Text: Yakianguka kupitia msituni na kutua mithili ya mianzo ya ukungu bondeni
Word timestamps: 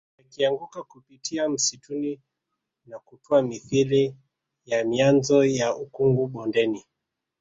Yakianguka 0.17 0.83
kupitia 0.83 1.49
msituni 1.49 2.21
na 2.85 2.99
kutua 2.99 3.41
mithili 3.41 4.15
ya 4.65 4.85
mianzo 4.85 5.45
ya 5.45 5.75
ukungu 5.75 6.27
bondeni 6.27 6.85